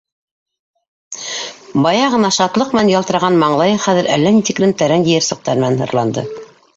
[1.83, 6.25] Бая ғына шатлыҡ менән ялтыраған маңлайы хәҙер әллә ни тиклем тәрән йыйырсыҡтар менән һырланды.